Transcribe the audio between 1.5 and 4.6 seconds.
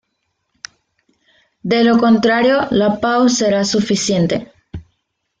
De lo contrario, la PaO será suficiente.